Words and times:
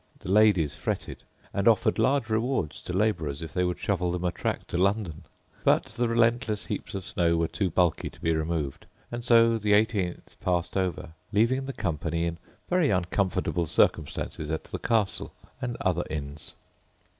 The 0.17 0.31
ladies 0.31 0.73
fretted, 0.73 1.21
and 1.53 1.67
offered 1.67 1.99
large 1.99 2.27
rewards 2.31 2.81
to 2.85 2.91
labourers, 2.91 3.39
if 3.39 3.53
they 3.53 3.63
would 3.63 3.77
shovel 3.77 4.11
them 4.11 4.23
a 4.23 4.31
track 4.31 4.65
to 4.69 4.77
London; 4.79 5.25
but 5.63 5.85
the 5.85 6.07
relentless 6.09 6.65
heaps 6.65 6.95
of 6.95 7.05
snow 7.05 7.37
were 7.37 7.47
too 7.47 7.69
bulky 7.69 8.09
to 8.09 8.19
be 8.19 8.33
removed; 8.33 8.87
and 9.11 9.23
so 9.23 9.59
the 9.59 9.73
18th 9.73 10.39
passed 10.39 10.75
over, 10.75 11.11
leaving 11.31 11.67
the 11.67 11.73
company 11.73 12.25
in 12.25 12.39
very 12.67 12.89
uncomfortable 12.89 13.67
circumstances 13.67 14.49
at 14.49 14.63
the 14.63 14.79
Castle 14.79 15.35
and 15.61 15.77
other 15.81 16.05
inns. 16.09 16.55